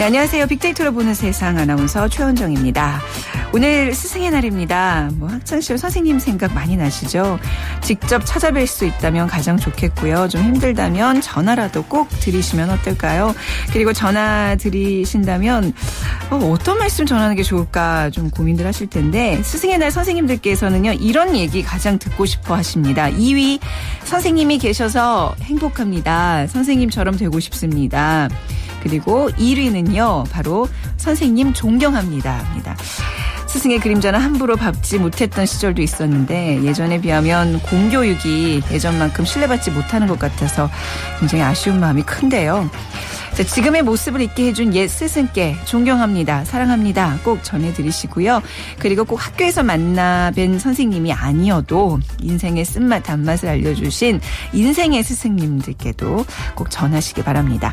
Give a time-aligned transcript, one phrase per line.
[0.00, 0.46] 네, 안녕하세요.
[0.46, 3.02] 빅데이터로 보는 세상 아나운서 최원정입니다.
[3.52, 5.10] 오늘 스승의 날입니다.
[5.16, 7.38] 뭐 학창시절 선생님 생각 많이 나시죠?
[7.82, 10.28] 직접 찾아뵐 수 있다면 가장 좋겠고요.
[10.28, 13.34] 좀 힘들다면 전화라도 꼭 드리시면 어떨까요?
[13.74, 15.74] 그리고 전화 드리신다면
[16.30, 21.62] 어, 떤 말씀 전하는 게 좋을까 좀 고민들 하실 텐데 스승의 날 선생님들께서는요 이런 얘기
[21.62, 23.10] 가장 듣고 싶어 하십니다.
[23.10, 23.60] 2위
[24.04, 26.46] 선생님이 계셔서 행복합니다.
[26.46, 28.30] 선생님처럼 되고 싶습니다.
[28.82, 32.30] 그리고 1위는요, 바로 선생님 존경합니다.
[32.38, 32.76] 합니다.
[33.46, 40.70] 스승의 그림자는 함부로 밟지 못했던 시절도 있었는데 예전에 비하면 공교육이 예전만큼 신뢰받지 못하는 것 같아서
[41.18, 42.70] 굉장히 아쉬운 마음이 큰데요.
[43.34, 46.44] 자, 지금의 모습을 있게 해준 옛 스승께 존경합니다.
[46.44, 47.18] 사랑합니다.
[47.24, 48.40] 꼭 전해드리시고요.
[48.78, 54.20] 그리고 꼭 학교에서 만나 뵌 선생님이 아니어도 인생의 쓴맛, 단맛을 알려주신
[54.52, 57.72] 인생의 스승님들께도 꼭 전하시기 바랍니다.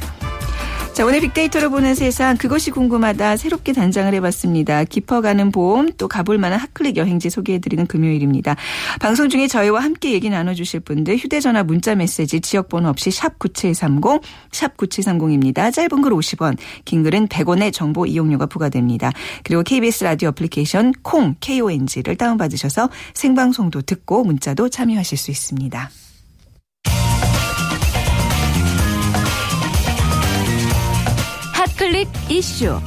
[0.97, 4.83] 자, 오늘 빅데이터로 보는 세상 그것이 궁금하다 새롭게 단장을 해봤습니다.
[4.83, 8.55] 깊어가는 봄또 가볼 만한 핫클릭 여행지 소개해드리는 금요일입니다.
[8.99, 14.75] 방송 중에 저희와 함께 얘기 나눠주실 분들 휴대전화 문자 메시지 지역번호 없이 샵 9730, 샵
[14.75, 15.71] 9730입니다.
[15.71, 19.11] 짧은 글 50원, 긴 글은 100원의 정보 이용료가 부과됩니다.
[19.43, 25.91] 그리고 KBS 라디오 애플리케이션 콩, KONG를 다운받으셔서 생방송도 듣고 문자도 참여하실 수 있습니다.
[31.77, 32.79] 클릭 이슈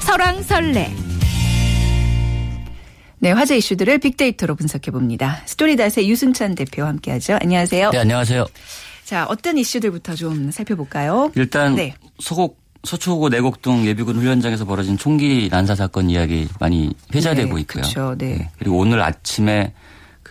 [0.00, 0.92] 설왕설래
[3.20, 5.40] 네, 화제 이슈들을 빅데이터로 분석해 봅니다.
[5.46, 7.38] 스토리닷의 유승찬 대표와 함께하죠.
[7.40, 7.90] 안녕하세요.
[7.90, 8.46] 네, 안녕하세요.
[9.04, 11.32] 자, 어떤 이슈들부터 좀 살펴볼까요?
[11.34, 11.94] 일단 네.
[12.18, 17.82] 소곡 서초고 내곡동 예비군 훈련장에서 벌어진 총기 난사 사건 이야기 많이 회자되고 네, 있고요.
[17.82, 18.14] 그렇죠.
[18.18, 18.36] 네.
[18.36, 18.50] 네.
[18.58, 19.72] 그리고 오늘 아침에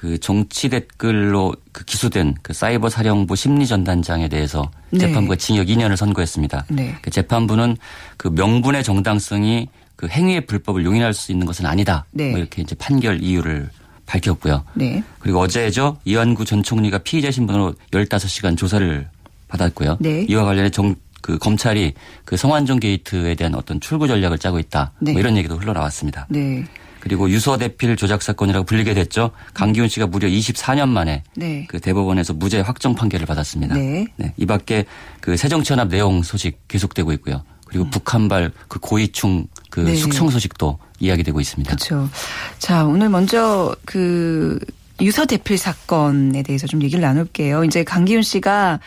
[0.04, 5.00] 그 정치 댓글로 그 기소된 그 사이버 사령부 심리 전단장에 대해서 네.
[5.00, 6.66] 재판부가 징역 2년을 선고했습니다.
[6.72, 6.94] 네.
[7.02, 7.78] 그 재판부는
[8.18, 12.04] 그 명분의 정당성이 그 행위의 불법을 용인할 수 있는 것은 아니다.
[12.12, 12.32] 네.
[12.32, 13.70] 뭐 이렇게 이제 판결 이유를
[14.06, 14.66] 밝혔고요.
[14.74, 15.02] 네.
[15.20, 19.08] 그리고 어제죠 이완구 전 총리가 피의자 신분으로 15시간 조사를
[19.48, 20.00] 받았고요.
[20.02, 20.26] 네.
[20.28, 21.94] 이와 관련해 정, 그 검찰이
[22.26, 24.92] 그 성완종 게이트에 대한 어떤 출구 전략을 짜고 있다.
[25.00, 25.18] 뭐 네.
[25.18, 26.28] 이런 얘기도 흘러나왔습니다.
[26.30, 26.66] 네.
[27.04, 29.32] 그리고 유서 대필 조작 사건이라고 불리게 됐죠.
[29.54, 31.66] 강기훈 씨가 무려 24년 만에 네.
[31.68, 33.76] 그 대법원에서 무죄 확정 판결을 받았습니다.
[33.76, 34.06] 네.
[34.16, 34.34] 네.
[34.38, 34.86] 이 밖에
[35.20, 37.44] 그 새정치연합 내용 소식 계속되고 있고요.
[37.66, 37.90] 그리고 음.
[37.90, 39.96] 북한발 그 고위층 그 네.
[39.96, 41.76] 숙청 소식도 이야기되고 있습니다.
[41.76, 42.10] 그렇죠.
[42.58, 44.58] 자, 오늘 먼저 그
[45.02, 47.66] 유서 대필 사건에 대해서 좀 얘기를 나눌게요.
[47.66, 48.80] 이제 강기훈 씨가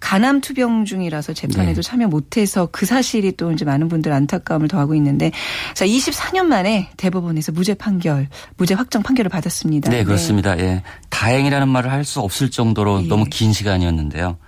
[0.00, 1.88] 간암 투병 중이라서 재판에도 네.
[1.88, 5.30] 참여 못해서 그 사실이 또 이제 많은 분들 안타까움을 더하고 있는데
[5.74, 9.90] 자 24년 만에 대법원에서 무죄 판결, 무죄 확정 판결을 받았습니다.
[9.90, 10.04] 네, 네.
[10.04, 10.54] 그렇습니다.
[10.56, 10.64] 네.
[10.64, 10.82] 예.
[11.10, 13.08] 다행이라는 말을 할 수 없을 정도로 예.
[13.08, 14.38] 너무 긴 시간이었는데요.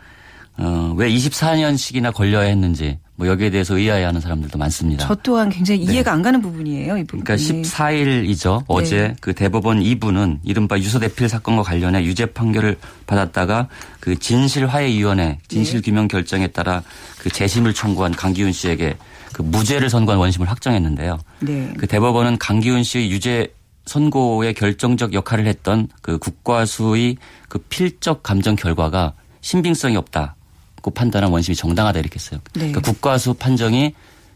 [0.59, 5.07] 어, 왜 24년씩이나 걸려야 했는지 뭐 여기에 대해서 의아해하는 사람들도 많습니다.
[5.07, 5.93] 저 또한 굉장히 네.
[5.93, 6.97] 이해가 안 가는 부분이에요.
[6.97, 7.25] 이 부분이.
[7.25, 8.59] 그러니까 14일이죠.
[8.61, 8.65] 네.
[8.69, 13.69] 어제 그 대법원 2부는 이른바 유서 대필 사건과 관련해 유죄 판결을 받았다가
[14.01, 16.83] 그 진실화해위원회 진실규명 결정에 따라
[17.19, 18.97] 그 재심을 청구한 강기훈 씨에게
[19.33, 21.19] 그 무죄를 선고한 원심을 확정했는데요.
[21.41, 21.73] 네.
[21.79, 23.49] 그 대법원은 강기훈 씨의 유죄
[23.85, 27.17] 선고에 결정적 역할을 했던 그 국과수의
[27.49, 30.37] 그 필적 감정 결과가 신빙성이 없다.
[30.83, 32.41] 고 판단한 원심이 정당하다 이렇게 했어요.
[32.55, 32.73] 네.
[32.73, 33.95] 그러니까 국과수 판정이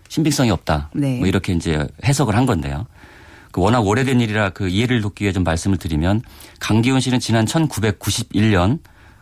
[0.09, 0.91] 신빙성이 없다.
[0.95, 1.19] 네.
[1.19, 2.87] 뭐 이렇게 이제 해석을 한 건데요.
[3.51, 6.23] 그 워낙 오래된 일이라 그 이해를 돕기 위해 좀 말씀을 드리면
[6.61, 8.79] 강기훈 씨는 지난 1991년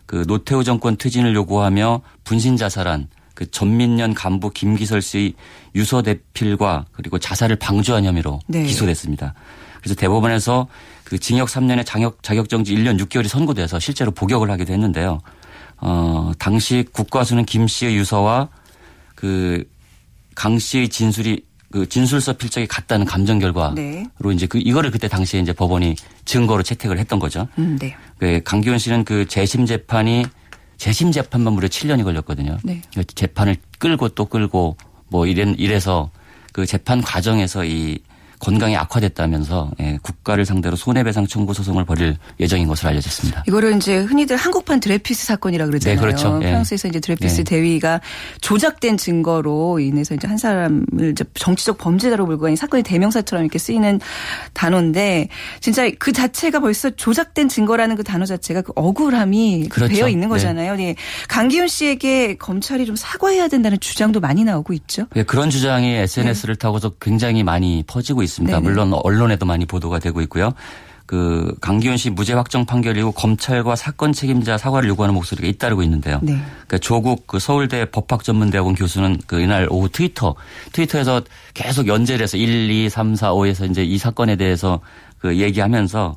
[0.06, 5.34] 그 노태우 정권 퇴진을 요구하며 분신 자살한 그 전민년 간부 김기설 씨의
[5.74, 8.64] 유서 대필과 그리고 자살을 방조한 혐의로 네.
[8.64, 9.34] 기소됐습니다.
[9.80, 10.68] 그래서 대법원에서
[11.04, 15.20] 그 징역 3년에 자격 자격정지 1년 6개월이 선고돼서 실제로 복역을 하기도 했는데요.
[15.78, 18.48] 어, 당시 국과수는 김 씨의 유서와
[19.14, 19.64] 그
[20.34, 24.06] 강 씨의 진술이 그 진술서 필적이 같다는 감정 결과로 네.
[24.32, 27.48] 이제 그 이거를 그때 당시에 이제 법원이 증거로 채택을 했던 거죠.
[27.58, 27.96] 음, 네.
[28.18, 30.24] 그 강기훈 씨는 그 재심 재판이
[30.76, 32.58] 재심 재판만 무려 7년이 걸렸거든요.
[32.62, 32.80] 네.
[32.94, 34.76] 그 재판을 끌고 또 끌고
[35.08, 36.10] 뭐 이래 이래서
[36.52, 37.98] 그 재판 과정에서 이
[38.44, 43.44] 건강이 악화됐다면서 예, 국가를 상대로 손해배상 청구 소송을 벌일 예정인 것으로 알려졌습니다.
[43.48, 45.96] 이거를 이제 흔히들 한국판 드레피스 사건이라 그러잖아요.
[45.96, 46.38] 네, 그렇죠.
[46.42, 46.48] 예.
[46.48, 47.44] 프랑스에서 이제 드레피스 예.
[47.44, 48.00] 대위가
[48.42, 54.00] 조작된 증거로 인해서 이제 한 사람을 이제 정치적 범죄자로 몰고 가는 사건의 대명사처럼 이렇게 쓰이는
[54.52, 55.28] 단어인데
[55.60, 59.94] 진짜 그 자체가 벌써 조작된 증거라는 그 단어 자체가 그 억울함이 그렇죠.
[59.94, 60.34] 배어 있는 네.
[60.34, 60.76] 거잖아요.
[60.76, 60.96] 네.
[61.28, 65.06] 강기훈 씨에게 검찰이 좀 사과해야 된다는 주장도 많이 나오고 있죠.
[65.14, 66.58] 네, 그런 주장이 SNS를 네.
[66.58, 68.33] 타고서 굉장히 많이 퍼지고 있습니다.
[68.34, 68.58] 있습니다.
[68.58, 68.68] 네네.
[68.68, 70.54] 물론 언론에도 많이 보도가 되고 있고요.
[71.06, 76.18] 그 강기훈 씨 무죄 확정 판결 이후 검찰과 사건 책임자 사과를 요구하는 목소리가 잇따르고 있는데요.
[76.22, 76.32] 네.
[76.32, 80.34] 그러니까 조국 그 서울대 법학전문대학원 교수는 그 이날 오후 트위터
[80.72, 81.22] 트위터에서
[81.52, 84.80] 계속 연재를 해서 1, 2, 3, 4, 5에서 이제 이 사건에 대해서
[85.18, 86.16] 그 얘기하면서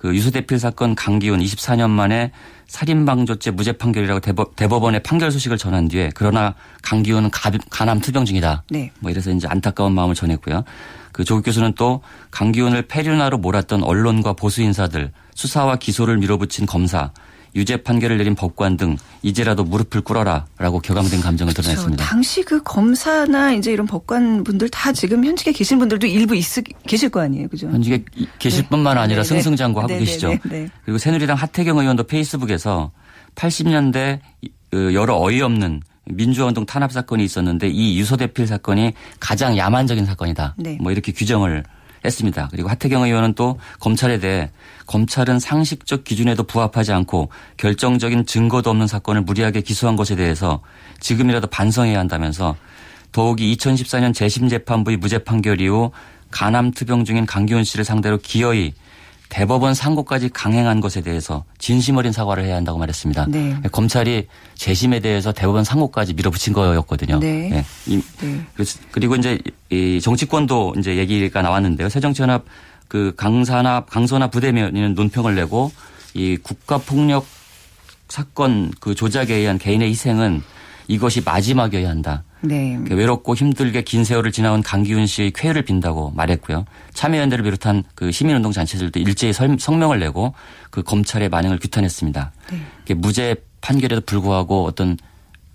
[0.00, 2.32] 그 유수대필 사건 강기훈 24년 만에
[2.68, 7.30] 살인방조죄 무죄 판결이라고 대법, 원의 판결 소식을 전한 뒤에 그러나 강기훈은
[7.68, 8.64] 가남 투병 중이다.
[8.70, 8.90] 네.
[9.00, 10.64] 뭐 이래서 이제 안타까운 마음을 전했고요.
[11.12, 12.00] 그 조국 교수는 또
[12.30, 17.12] 강기훈을 폐륜화로 몰았던 언론과 보수 인사들 수사와 기소를 밀어붙인 검사
[17.54, 21.68] 유죄 판결을 내린 법관 등 이제라도 무릎을 꿇어라라고 격앙된 감정을 그렇죠.
[21.70, 22.04] 드러냈습니다.
[22.04, 26.44] 당시 그 검사나 이제 이런 법관 분들 다 지금 현직에 계신 분들도 일부 있,
[26.86, 27.68] 계실 거 아니에요, 그죠?
[27.68, 28.04] 현직에
[28.38, 28.68] 계실 네.
[28.68, 29.28] 뿐만 아니라 네.
[29.28, 29.34] 네.
[29.34, 29.98] 승승장구하고 네.
[29.98, 30.28] 계시죠.
[30.28, 30.68] 네, 네.
[30.84, 32.92] 그리고 새누리당 하태경 의원도 페이스북에서
[33.34, 34.20] 80년대
[34.70, 40.54] 그 여러 어이없는 민주화운동 탄압 사건이 있었는데 이 유서대필 사건이 가장 야만적인 사건이다.
[40.58, 40.78] 네.
[40.80, 41.64] 뭐 이렇게 규정을
[42.04, 42.48] 했습니다.
[42.50, 44.50] 그리고 하태경 의원은 또 검찰에 대해
[44.86, 50.60] 검찰은 상식적 기준에도 부합하지 않고 결정적인 증거도 없는 사건을 무리하게 기소한 것에 대해서
[51.00, 52.56] 지금이라도 반성해야 한다면서
[53.12, 55.90] 더욱이 2014년 재심 재판부의 무죄 판결 이후
[56.30, 58.72] 가남 투병 중인 강기훈 씨를 상대로 기어이
[59.30, 63.26] 대법원 상고까지 강행한 것에 대해서 진심 어린 사과를 해야 한다고 말했습니다.
[63.28, 63.56] 네.
[63.72, 67.20] 검찰이 재심에 대해서 대법원 상고까지 밀어붙인 거였거든요.
[67.20, 67.48] 네.
[67.48, 68.02] 네.
[68.20, 68.46] 네.
[68.90, 69.38] 그리고 이제
[69.70, 71.88] 이 정치권도 이제 얘기가 나왔는데요.
[71.88, 72.44] 새정치연합
[72.88, 75.70] 그 강산합 강선화 부대면에는 논평을 내고
[76.12, 77.24] 이 국가 폭력
[78.08, 80.42] 사건 그 조작에 의한 개인의 희생은
[80.88, 82.24] 이것이 마지막이어야 한다.
[82.42, 82.78] 네.
[82.88, 86.64] 외롭고 힘들게 긴 세월을 지나온 강기훈 씨의 쾌유를 빈다고 말했고요.
[86.94, 90.34] 참여연대를 비롯한 그 시민운동 잔치들도 일제히 성명을 내고
[90.70, 92.32] 그 검찰의 만행을 규탄했습니다.
[92.86, 92.94] 네.
[92.94, 94.96] 무죄 판결에도 불구하고 어떤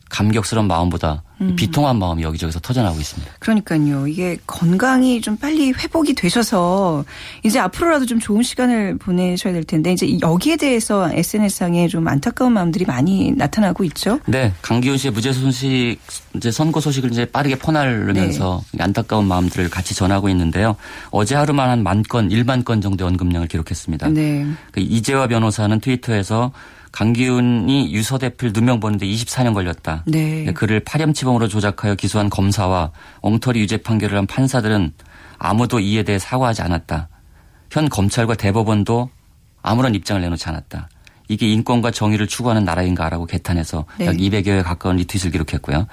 [0.09, 1.55] 감격스러운 마음보다 음.
[1.55, 3.31] 비통한 마음이 여기저기서 터져나오고 있습니다.
[3.39, 4.07] 그러니까요.
[4.07, 7.05] 이게 건강이 좀 빨리 회복이 되셔서
[7.43, 12.85] 이제 앞으로라도 좀 좋은 시간을 보내셔야 될 텐데 이제 여기에 대해서 SNS상에 좀 안타까운 마음들이
[12.85, 14.19] 많이 나타나고 있죠.
[14.25, 14.51] 네.
[14.61, 15.97] 강기훈 씨의 무죄 소식
[16.35, 18.83] 이제 선고 소식을 이제 빠르게 퍼나르면서 네.
[18.83, 20.75] 안타까운 마음들을 같이 전하고 있는데요.
[21.11, 24.09] 어제 하루만 한 만 건, 1만 건 정도의 언급량을 기록했습니다.
[24.09, 24.43] 네.
[24.71, 26.51] 그 이재화 변호사는 트위터에서
[26.95, 30.03] 강기훈이 유서대필 누명 보는데 24년 걸렸다.
[30.07, 30.45] 네.
[30.53, 34.93] 그를 파렴치범으로 조작하여 기소한 검사와 엉터리 유죄 판결을 한 판사들은
[35.37, 37.09] 아무도 이에 대해 사과하지 않았다.
[37.69, 39.09] 현 검찰과 대법원도
[39.61, 40.87] 아무런 입장을 내놓지 않았다.
[41.27, 44.05] 이게 인권과 정의를 추구하는 나라인가라고 개탄해서 네.
[44.05, 45.87] 약 200여에 가까운 리트윗을 기록했고요.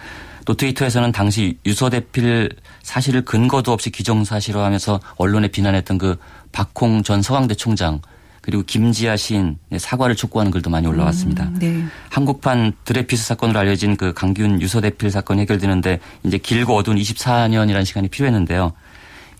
[0.45, 2.51] 또 트위터에서는 당시 유서대필
[2.83, 6.17] 사실을 근거도 없이 기정사실화하면서 언론에 비난했던 그
[6.53, 8.01] 박홍 전 서강대 총장
[8.43, 11.45] 그리고 김지아 시인 사과를 촉구하는 글도 많이 올라왔습니다.
[11.45, 11.85] 음, 네.
[12.11, 18.73] 한국판 드레피스 사건으로 알려진 그 강균 유서대필 사건이 해결되는데 이제 길고 어두운 24년이라는 시간이 필요했는데요.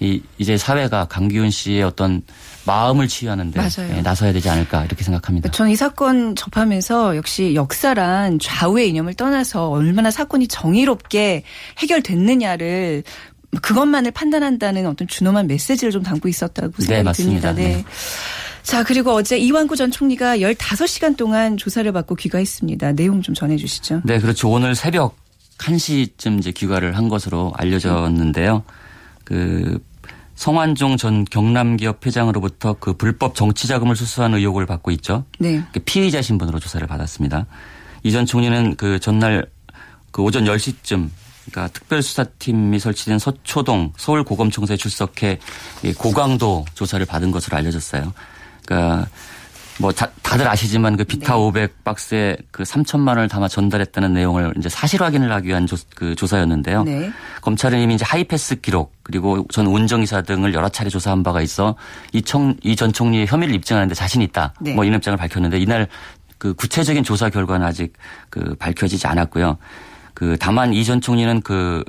[0.01, 2.23] 이 이제 사회가 강기훈 씨의 어떤
[2.65, 5.51] 마음을 치유하는데 네, 나서야 되지 않을까 이렇게 생각합니다.
[5.51, 11.43] 저는 이 사건 접하면서 역시 역사란 좌우의 이념을 떠나서 얼마나 사건이 정의롭게
[11.79, 13.03] 해결됐느냐를
[13.61, 17.53] 그것만을 판단한다는 어떤 준엄한 메시지를 좀 담고 있었다고 네, 생각이 네, 듭니다.
[17.53, 17.63] 네.
[17.69, 17.85] 네.
[18.63, 22.93] 자, 그리고 어제 이완구 전 총리가 15시간 동안 조사를 받고 귀가했습니다.
[22.93, 24.03] 내용 좀 전해 주시죠.
[24.05, 24.49] 네, 그렇죠.
[24.49, 25.17] 오늘 새벽
[25.59, 28.63] 1시쯤 이제 귀가를 한 것으로 알려졌는데요.
[29.25, 29.79] 그
[30.37, 35.25] 성완종 전 경남기업 회장으로부터 그 불법 정치 자금을 수수한 의혹을 받고 있죠.
[35.39, 35.63] 네.
[35.73, 37.47] 그 피의자 신분으로 조사를 받았습니다.
[38.05, 39.47] 이 전 총리는 그 전날
[40.11, 41.09] 그 오전 10시쯤
[41.51, 45.39] 그러니까 특별수사팀이 설치된 서초동 서울고검청사에 출석해
[45.99, 48.13] 고강도 조사를 받은 것으로 알려졌어요.
[48.73, 49.09] 그러니까
[49.79, 51.41] 뭐 다, 들 아시지만 그 비타 네.
[51.41, 56.15] 500 박스에 그 3천만 원을 담아 전달했다는 내용을 이제 사실 확인을 하기 위한 조, 그
[56.15, 56.85] 조사였는데요.
[56.85, 57.11] 네.
[57.41, 61.75] 검찰은 이미 이제 하이패스 기록 그리고 전 운전기사 등을 여러 차례 조사한 바가 있어
[62.13, 64.55] 이 전 총리의 혐의를 입증하는데 자신 있다.
[64.61, 64.75] 네.
[64.75, 65.89] 뭐 이런 입장을 밝혔는데 이날
[66.39, 67.93] 그 구체적인 조사 결과는 아직
[68.31, 69.59] 그 밝혀지지 않았고요.
[70.15, 71.83] 그 다만 이 전 총리는 그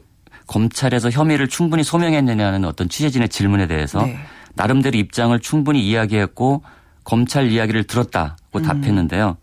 [0.47, 4.17] 검찰에서 혐의를 충분히 소명했느냐는 어떤 취재진의 질문에 대해서 네.
[4.55, 6.63] 나름대로 입장을 충분히 이야기했고
[7.03, 8.63] 검찰 이야기를 들었다고 음.
[8.63, 9.38] 답했는데요.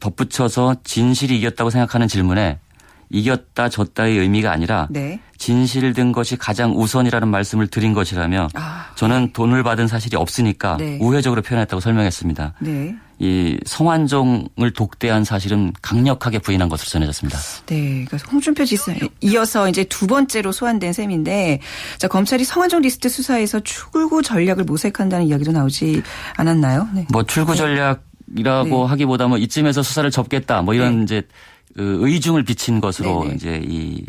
[0.00, 2.60] 덧붙여서 진실이 이겼다고 생각하는 질문에
[3.10, 5.20] 이겼다 졌다의 의미가 아니라 네.
[5.38, 8.86] 진실 든 것이 가장 우선이라는 말씀을 드린 것이라며 아.
[8.96, 10.98] 저는 돈을 받은 사실이 없으니까 네.
[11.00, 12.54] 우회적으로 표현했다고 설명했습니다.
[12.60, 12.96] 네.
[13.20, 17.36] 이 성완종을 독대한 사실은 강력하게 부인한 것으로 전해졌습니다.
[17.66, 21.58] 네, 그래서 홍준표 지사 이어서 이제 두 번째로 소환된 셈인데,
[21.98, 26.02] 자 검찰이 성완종 리스트 수사에서 출구 전략을 모색한다는 이야기도 나오지
[26.36, 26.88] 않았나요?
[26.94, 27.06] 네.
[27.10, 27.58] 뭐 출구 네.
[27.58, 28.84] 전략이라고 네.
[28.88, 31.02] 하기보다 뭐 이쯤에서 수사를 접겠다, 뭐 이런 네.
[31.02, 33.34] 이제 그 의중을 비친 것으로 네네.
[33.34, 34.04] 이제 이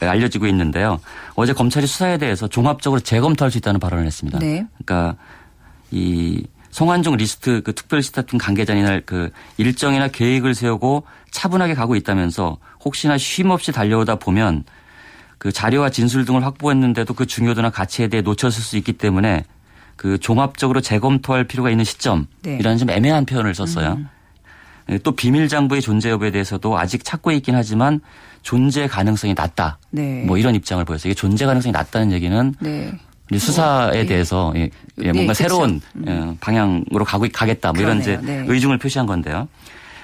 [0.00, 1.00] 알려지고 있는데요.
[1.34, 4.38] 어제 검찰이 수사에 대해서 종합적으로 재검토할 수 있다는 발언을 했습니다.
[4.38, 4.66] 네.
[4.84, 5.16] 그러니까
[5.90, 13.50] 이 송환종 리스트 그 특별시스템 관계자니 날그 일정이나 계획을 세우고 차분하게 가고 있다면서 혹시나 쉼
[13.50, 14.64] 없이 달려오다 보면
[15.38, 19.44] 그 자료와 진술 등을 확보했는데도 그 중요도나 가치에 대해 놓쳤을 수 있기 때문에
[19.96, 22.76] 그 종합적으로 재검토할 필요가 있는 시점이라는 네.
[22.76, 23.92] 좀 애매한 표현을 썼어요.
[23.92, 24.08] 음.
[24.90, 28.00] 예, 또 비밀 장부의 존재 여부에 대해서도 아직 찾고 있긴 하지만
[28.42, 29.78] 존재 가능성이 낮다.
[29.90, 30.24] 네.
[30.26, 31.10] 뭐 이런 입장을 보였어요.
[31.10, 32.92] 이게 존재 가능성이 낮다는 얘기는 네.
[33.38, 34.70] 수사에 뭐, 대해서 예,
[35.02, 36.36] 예, 뭔가 네, 새로운 음.
[36.40, 37.72] 방향으로 가고 가겠다.
[37.72, 38.20] 뭐 이런 그러네요.
[38.20, 38.44] 이제 네.
[38.48, 39.48] 의중을 표시한 건데요.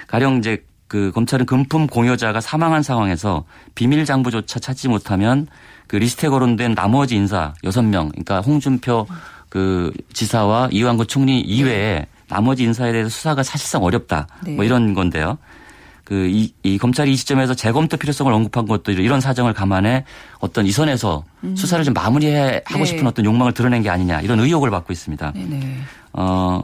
[0.07, 3.43] 가령 이제 그 검찰은 금품 공여자가 사망한 상황에서
[3.75, 5.47] 비밀 장부조차 찾지 못하면
[5.87, 9.05] 그 리스트에 거론된 나머지 인사 6명 그러니까 홍준표
[9.49, 12.07] 그 지사와 이완구 총리 이외에 네.
[12.27, 14.27] 나머지 인사에 대해서 수사가 사실상 어렵다.
[14.43, 14.55] 네.
[14.55, 15.37] 뭐 이런 건데요.
[16.03, 20.05] 그 이 이 검찰이 이 시점에서 재검토 필요성을 언급한 것도 이런 사정을 감안해
[20.39, 21.55] 어떤 이 선에서 음.
[21.55, 22.85] 수사를 좀 마무리해 하고 네.
[22.85, 25.33] 싶은 어떤 욕망을 드러낸 게 아니냐 이런 의혹을 받고 있습니다.
[25.33, 25.77] 네네.
[26.13, 26.61] 어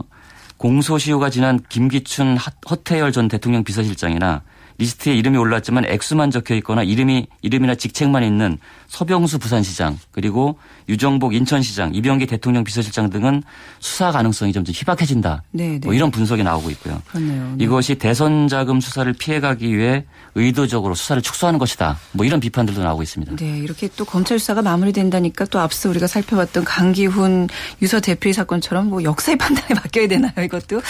[0.56, 2.38] 공소시효가 지난 김기춘
[2.70, 4.42] 허태열 전 대통령 비서실장이나
[4.78, 10.56] 리스트에 이름이 올랐지만 액수만 적혀 있거나 이름이 이름이나 직책만 있는 서병수 부산시장 그리고
[10.88, 13.42] 유정복 인천시장 이병기 대통령 비서실장 등은
[13.80, 15.42] 수사 가능성이 점점 희박해진다.
[15.50, 15.80] 네, 네.
[15.82, 17.02] 뭐 이런 분석이 나오고 있고요.
[17.08, 17.54] 그렇네요.
[17.56, 17.64] 네.
[17.64, 20.04] 이것이 대선 자금 수사를 피해가기 위해
[20.34, 21.98] 의도적으로 수사를 축소하는 것이다.
[22.12, 23.36] 뭐 이런 비판들도 나오고 있습니다.
[23.36, 27.48] 네, 이렇게 또 검찰 수사가 마무리된다니까 또 앞서 우리가 살펴봤던 강기훈
[27.82, 30.32] 유서 대표 사건처럼 뭐 역사의 판단에 맡겨야 되나요?
[30.38, 30.82] 이것도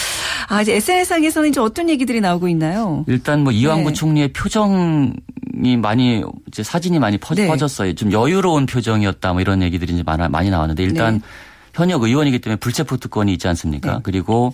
[0.47, 3.03] 아 이제 SNS상에서는 이제 어떤 얘기들이 나오고 있나요?
[3.07, 3.93] 일단 뭐 이 완구 네.
[3.93, 7.55] 총리의 표정이 많이 이제 사진이 많이 퍼, 네.
[7.57, 11.21] 졌어요 좀 여유로운 표정이었다 뭐 이런 얘기들이 이제 많이 나왔는데 일단 네.
[11.73, 13.95] 현역 의원이기 때문에 불체포 특권이 있지 않습니까?
[13.95, 13.99] 네.
[14.03, 14.53] 그리고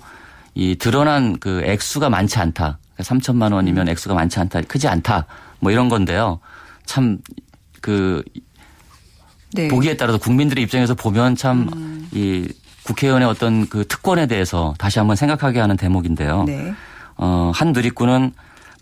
[0.56, 2.80] 이 드러난 그 액수가 많지 않다.
[2.98, 3.92] 3천만 그러니까 원이면 음.
[3.92, 4.62] 액수가 많지 않다.
[4.62, 5.26] 크지 않다.
[5.60, 6.40] 뭐 이런 건데요.
[6.86, 8.24] 참그
[9.54, 9.68] 네.
[9.68, 12.48] 보기에 따라서 국민들의 입장에서 보면 참이 음.
[12.84, 16.44] 국회의원의 어떤 그 특권에 대해서 다시 한번 생각하게 하는 대목인데요.
[16.46, 16.74] 네.
[17.18, 18.34] 어, 한 누리꾼은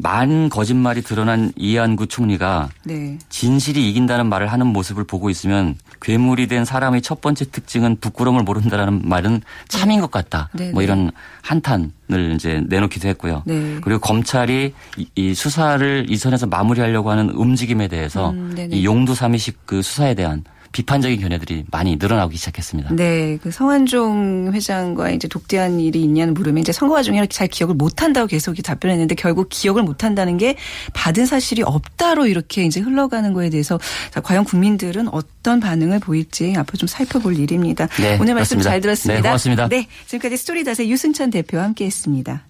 [0.02, 3.20] 만 거짓말이 드러난 이한구 총리가 네.
[3.28, 9.02] 진실이 이긴다는 말을 하는 모습을 보고 있으면 괴물이 된 사람의 첫 번째 특징은 부끄러움을 모른다라는
[9.04, 10.48] 말은 참인 것 같다.
[10.54, 10.72] 네.
[10.72, 10.86] 뭐 네.
[10.86, 11.92] 이런 한탄을
[12.34, 13.44] 이제 내놓기도 했고요.
[13.46, 13.78] 네.
[13.82, 14.74] 그리고 검찰이
[15.16, 20.46] 이 수사를 이 선에서 마무리하려고 하는 움직임에 대해서 음, 이 용두 삼이식 그 수사에 대한
[20.72, 22.96] 비판적인 견해들이 많이 늘어나기 시작했습니다.
[22.96, 28.02] 네, 그 성한종 회장과 이제 독대한 일이 있냐는 물으면 이제 선거 과정에 잘 기억을 못
[28.02, 30.56] 한다고 계속 답변했는데 결국 기억을 못 한다는 게
[30.94, 33.80] 받은 사실이 없다로 이렇게 이제 흘러가는 거에 대해서
[34.12, 37.88] 자, 과연 국민들은 어떤 반응을 보일지 앞으로 좀 살펴볼 일입니다.
[38.00, 38.70] 네, 오늘 말씀 그렇습니다.
[38.70, 39.22] 잘 들었습니다.
[39.22, 39.68] 네, 고맙습니다.
[39.70, 42.49] 네, 지금까지 스토리닷의 유승찬 대표와 함께했습니다.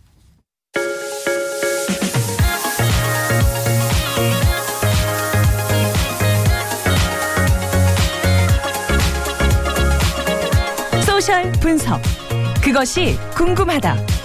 [11.59, 12.01] 분석.
[12.61, 14.18] 그것이 궁금하다.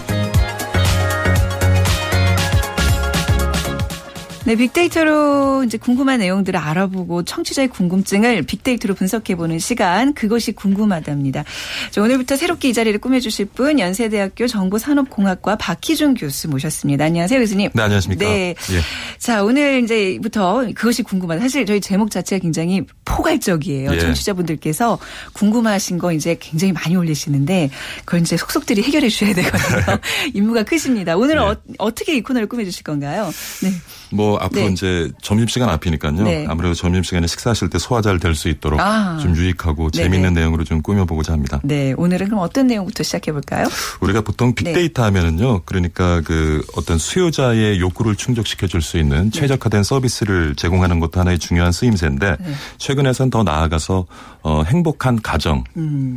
[4.46, 11.44] 네, 빅데이터로 이제 궁금한 내용들을 알아보고 청취자의 궁금증을 빅데이터로 분석해보는 시간, 그것이 궁금하답니다.
[11.90, 17.06] 자, 오늘부터 새롭게 이 자리를 꾸며주실 분, 연세대학교 정보산업공학과 박희준 교수 모셨습니다.
[17.06, 17.70] 안녕하세요, 교수님.
[17.72, 18.26] 네, 안녕하십니까.
[18.26, 18.54] 네.
[18.72, 18.80] 예.
[19.18, 21.40] 자, 오늘 이제부터 그것이 궁금하다.
[21.40, 23.94] 사실 저희 제목 자체가 굉장히 포괄적이에요.
[23.94, 23.98] 예.
[23.98, 24.98] 청취자분들께서
[25.32, 27.70] 궁금하신 거 이제 굉장히 많이 올리시는데,
[28.04, 29.98] 그걸 이제 속속들이 해결해 주셔야 되거든요.
[30.34, 31.16] 임무가 크십니다.
[31.16, 31.74] 오늘 예.
[31.78, 33.32] 어, 떻게 이 코너를 꾸며주실 건가요?
[33.62, 33.70] 네.
[34.10, 34.72] 뭐 앞으로 네.
[34.72, 36.12] 이제 점심시간 앞이니까요.
[36.22, 36.46] 네.
[36.48, 39.18] 아무래도 점심시간에 식사하실 때 소화 잘 될 수 있도록 아.
[39.20, 40.04] 좀 유익하고 네네.
[40.04, 41.60] 재미있는 내용으로 좀 꾸며보고자 합니다.
[41.64, 41.94] 네.
[41.96, 43.66] 오늘은 그럼 어떤 내용부터 시작해 볼까요?
[44.00, 44.64] 우리가 보통 네.
[44.64, 45.18] 빅데이터 네.
[45.18, 45.62] 하면은요.
[45.64, 49.30] 그러니까 그 어떤 수요자의 욕구를 충족시켜 줄 수 있는 네.
[49.30, 52.54] 최적화된 서비스를 제공하는 것도 하나의 중요한 쓰임새인데 네.
[52.78, 54.06] 최근에선 더 나아가서
[54.42, 56.16] 어, 행복한 가정을 음.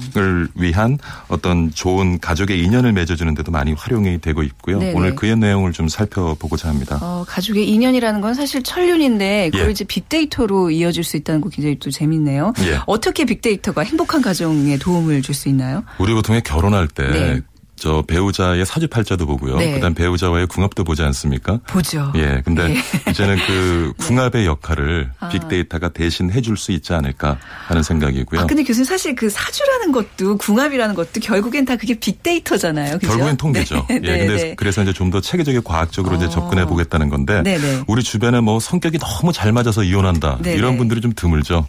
[0.56, 0.98] 위한
[1.30, 4.80] 어떤 좋은 가족의 인연을 맺어주는 데도 많이 활용이 되고 있고요.
[4.80, 4.94] 네네.
[4.94, 7.00] 오늘 그의 내용을 좀 살펴보고자 합니다.
[7.02, 9.72] 어, 가족의 인연 이라는 건 사실 천륜인데 그걸 예.
[9.72, 12.54] 이제 빅데이터로 이어질 수 있다는 거 굉장히 또 재밌네요.
[12.66, 12.80] 예.
[12.86, 15.84] 어떻게 빅데이터가 행복한 가정에 도움을 줄 수 있나요?
[16.00, 17.42] 우리 보통에 결혼할 때 네.
[17.78, 19.58] 저 배우자의 사주팔자도 보고요.
[19.58, 19.74] 네.
[19.74, 21.60] 그다음 배우자와의 궁합도 보지 않습니까?
[21.68, 22.12] 보죠.
[22.16, 22.42] 예.
[22.44, 22.76] 근데 네.
[23.12, 24.06] 이제는 그 네.
[24.06, 25.30] 궁합의 역할을 아.
[25.30, 28.42] 빅데이터가 대신 해줄 수 있지 않을까 하는 생각이고요.
[28.42, 33.00] 아, 근데 교수님 사실 그 사주라는 것도 궁합이라는 것도 결국엔 다 그게 빅데이터잖아요.
[33.00, 33.08] 그죠?
[33.08, 33.86] 결국엔 통계죠.
[33.90, 33.96] 네.
[34.04, 34.18] 예.
[34.18, 36.18] 근데 네, 그래서 이제 좀 더 체계적이고 과학적으로 어.
[36.18, 37.42] 이제 접근해 보겠다는 건데
[37.88, 41.66] 우리 주변에 뭐 성격이 너무 잘 맞아서 이혼한다 이런 분들이 좀 드물죠.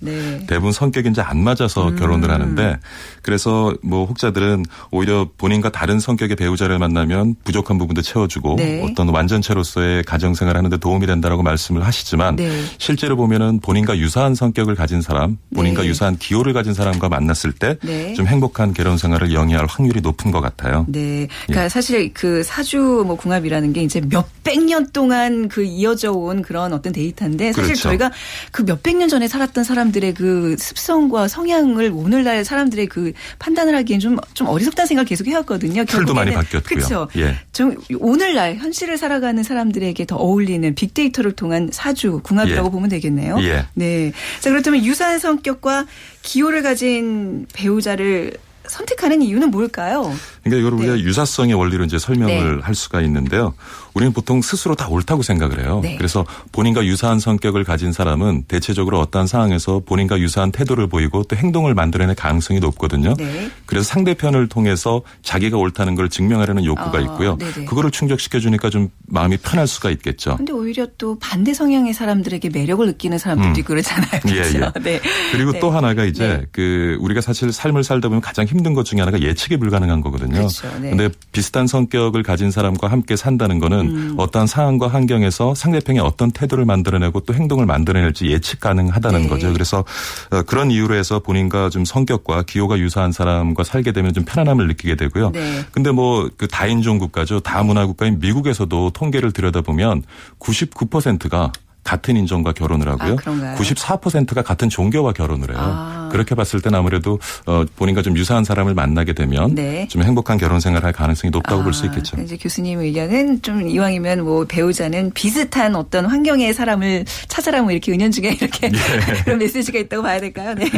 [0.49, 1.95] 대부분 성격이 이제 안 맞아서 음.
[1.97, 2.79] 결혼을 하는데
[3.23, 8.83] 그래서 뭐 혹자들은 오히려 본인과 다른 다른 성격의 배우자를 만나면 부족한 부분도 채워주고 네.
[8.83, 12.51] 어떤 완전체로서의 가정생활 하는데 도움이 된다라고 말씀을 하시지만 네.
[12.79, 15.89] 실제로 보면은 본인과 유사한 성격을 가진 사람, 본인과 네.
[15.89, 18.15] 유사한 기호를 가진 사람과 만났을 때좀 네.
[18.25, 20.87] 행복한 결혼 생활을 영위할 확률이 높은 것 같아요.
[20.89, 21.29] 네.
[21.47, 21.69] 그러니까 예.
[21.69, 26.93] 사실 그 사주 뭐 궁합이라는 게 이제 몇백 년 동안 그 이어져 온 그런 어떤
[26.93, 27.83] 데이터인데 사실 그렇죠.
[27.83, 28.13] 저희가
[28.53, 34.17] 그 몇백 년 전에 살았던 사람들의 그 습성과 성향을 오늘날 사람들의 그 판단을 하기엔 좀,
[34.35, 35.85] 좀 어리석다는 생각을 계속 해왔거든요.
[35.89, 36.33] 틀도 많이.
[36.33, 36.63] 바뀌었고요.
[36.63, 37.09] 그렇죠.
[37.17, 37.37] 예.
[37.53, 42.71] 좀 오늘날 현실을 살아가는 사람들에게 더 어울리는 빅데이터를 통한 사주 궁합이라고 예.
[42.71, 43.39] 보면 되겠네요.
[43.41, 43.67] 예.
[43.75, 44.13] 네.
[44.41, 45.87] 자 그렇다면 유사한 성격과
[46.23, 48.35] 기호를 가진 배우자를
[48.69, 50.15] 선택하는 이유는 뭘까요?
[50.49, 51.03] 그러니까 이걸 우리가 네.
[51.03, 53.55] 유사성의 원리로 이제 설명을 할 수가 있는데요.
[53.95, 55.81] 우리는 보통 스스로 다 옳다고 생각을 해요.
[55.83, 55.97] 네.
[55.97, 61.75] 그래서 본인과 유사한 성격을 가진 사람은 대체적으로 어떠한 상황에서 본인과 유사한 태도를 보이고 또 행동을
[61.75, 63.15] 만들어낼 가능성이 높거든요.
[63.15, 63.51] 네.
[63.67, 67.37] 그래서 상대편을 통해서 자기가 옳다는 걸 증명하려는 욕구가 아, 있고요.
[67.39, 67.65] 네네.
[67.65, 70.37] 그거를 충족시켜 주니까 좀 마음이 편할 수가 있겠죠.
[70.37, 73.65] 근데 오히려 또 반대 성향의 사람들에게 매력을 느끼는 사람들도 음.
[73.65, 74.21] 그러잖아요.
[74.29, 74.73] 예, 그렇죠?
[74.77, 74.81] 예.
[74.81, 75.01] 네.
[75.33, 75.59] 그리고 네.
[75.61, 76.47] 또 하나가 이제 네.
[76.53, 80.38] 그 우리가 사실 삶을 살다 보면 가장 힘든 것 중에 하나가 예측이 불가능한 거거든요.
[80.39, 80.69] 그렇죠.
[80.81, 80.91] 네.
[80.91, 84.15] 근데 비슷한 성격을 가진 사람과 함께 산다는 거는 음.
[84.17, 89.29] 어떠한 상황과 환경에서 상대편이 어떤 태도를 만들어내고 또 행동을 만들어낼지 예측 가능하다는 네.
[89.29, 89.53] 거죠.
[89.53, 89.85] 그래서
[90.31, 94.97] 어, 그런 이유로 해서 본인과 좀 성격과 기호가 유사한 사람과 살게 되면 좀 편안함을 느끼게
[94.97, 95.33] 되고요.
[95.33, 95.65] 네.
[95.73, 97.41] 근데 뭐 그 다인종 국가죠.
[97.41, 100.03] 다문화 국가인 미국에서도 통계를 들여다보면
[100.39, 101.53] 99%가
[101.89, 103.15] 같은 인종과 결혼을 하고요.
[103.15, 103.57] 아, 그런가요?
[103.57, 105.59] 94%가 같은 종교와 결혼을 해요.
[105.59, 106.09] 아.
[106.13, 109.89] 그렇게 봤을 땐 아무래도 어, 본인과 좀 유사한 사람을 만나게 되면 네.
[109.89, 112.21] 좀 행복한 결혼 생활할 가능성이 높다고 볼수 아, 있겠죠.
[112.21, 118.37] 이제 교수님 의견은 좀 이왕이면 뭐 배우자는 비슷한 어떤 환경의 사람을 찾아라 뭐 이렇게 은연중에
[118.39, 118.71] 이렇게
[119.25, 120.55] 그런 메시지가 있다고 봐야 될까요?
[120.55, 120.71] 네.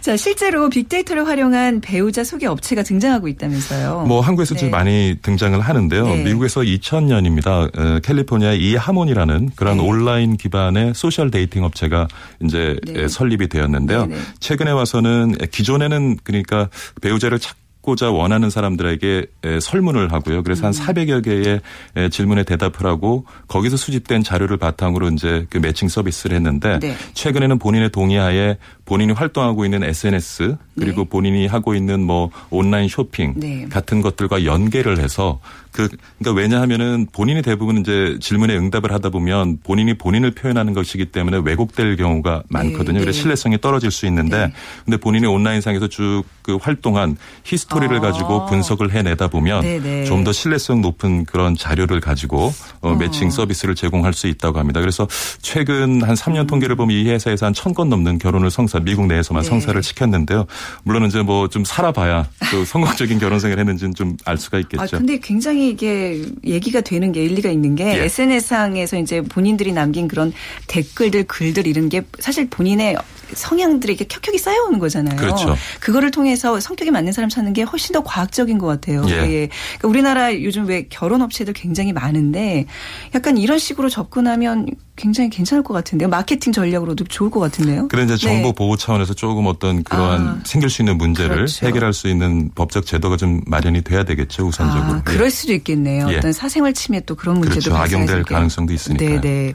[0.00, 4.04] 자, 실제로 빅데이터를 활용한 배우자 소개 업체가 등장하고 있다면서요.
[4.08, 4.60] 뭐 한국에서 네.
[4.60, 6.06] 지금 많이 등장을 하는데요.
[6.06, 6.24] 네.
[6.24, 7.48] 미국에서 2000년입니다.
[7.78, 9.82] 어, 캘리포니아의 eHarmony라는 그런 네.
[9.86, 12.06] 온라인 기 반의 social dating 업체가
[12.44, 13.02] 이제 네.
[13.02, 14.06] 에, 설립이 되었는데요.
[14.06, 14.20] 네, 네.
[14.38, 16.68] 최근에 와서는 기존에는 그러니까
[17.02, 20.42] 배우자를 찾 고자 원하는 사람들에게 에, 설문을 하고요.
[20.42, 20.80] 그래서 한 음.
[20.80, 21.60] 400여 개의
[21.96, 26.96] 에, 질문에 대답을 하고 거기서 수집된 자료를 바탕으로 이제 그 매칭 서비스를 했는데 네.
[27.12, 31.08] 최근에는 본인의 동의하에 본인이 활동하고 있는 SNS 그리고 네.
[31.10, 33.66] 본인이 하고 있는 뭐 온라인 쇼핑 네.
[33.68, 35.40] 같은 것들과 연계를 해서
[35.74, 41.40] 그 그러니까 왜냐하면은 본인이 대부분 이제 질문에 응답을 하다 보면 본인이 본인을 표현하는 것이기 때문에
[41.44, 42.98] 왜곡될 경우가 많거든요.
[42.98, 43.00] 네.
[43.04, 44.52] 그래서 신뢰성이 떨어질 수 있는데 네.
[44.84, 48.00] 근데 본인이 온라인상에서 쭉 그 활동한 히스토리를 아.
[48.00, 50.04] 가지고 분석을 해내다 보면 네, 네.
[50.04, 54.80] 좀더 신뢰성 높은 그런 자료를 가지고 어, 매칭 서비스를 제공할 수 있다고 합니다.
[54.80, 55.08] 그래서
[55.40, 59.48] 최근 한 3년 통계를 보면 이 회사에서 한천건 넘는 결혼을 성사 미국 내에서만 네.
[59.48, 60.44] 성사를 시켰는데요.
[60.84, 64.82] 물론 이제 뭐 좀 살아봐야 또 성공적인 결혼 생활을 했는지는 좀 알 수가 있겠죠.
[64.82, 68.04] 아, 근데 굉장히 이게 얘기가 되는 게 일리가 있는 게 예.
[68.04, 70.32] SNS상에서 이제 본인들이 남긴 그런
[70.66, 72.96] 댓글들, 글들 이런 게 사실 본인의
[73.32, 75.16] 성향들에게 켜켜이 쌓여오는 거잖아요.
[75.16, 75.56] 그렇죠.
[75.80, 79.04] 그거를 통해서 성격이 맞는 사람 찾는 게 훨씬 더 과학적인 것 같아요.
[79.08, 79.48] 예.
[79.78, 82.66] 그러니까 우리나라 요즘 왜 결혼 업체들 굉장히 많은데
[83.14, 86.08] 약간 이런 식으로 접근하면 굉장히 괜찮을 것 같은데요.
[86.08, 87.88] 마케팅 전략으로도 좋을 것 같은데요.
[87.88, 88.54] 그런 이제 정보 네.
[88.54, 90.40] 보호 차원에서 조금 어떤 그러한 아.
[90.44, 91.66] 생길 수 있는 문제를 그렇죠.
[91.66, 94.98] 해결할 수 있는 법적 제도가 좀 마련이 돼야 되겠죠 우선적으로.
[94.98, 96.06] 아, 그럴 수도 있겠네요.
[96.10, 96.16] 예.
[96.18, 97.76] 어떤 사생활 침해 또 그런 문제도 그렇죠.
[97.76, 98.22] 악용될.
[98.24, 99.20] 가능성도 있으니까요.
[99.20, 99.54] 네네.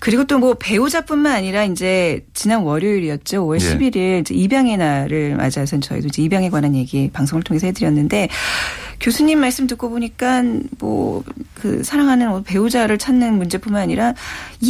[0.00, 3.44] 그리고 또 뭐 배우자뿐만 아니라 이제 지난 월요일이었죠.
[3.44, 3.76] 5월 예.
[3.76, 8.28] 11일 이제 입양의 날을 맞아서 저희도 이제 입양에 관한 얘기 방송을 통해서 해드렸는데
[9.00, 10.44] 교수님 말씀 듣고 보니까
[10.78, 11.24] 뭐
[11.60, 14.14] 그 사랑하는 뭐 배우자를 찾는 문제뿐만 아니라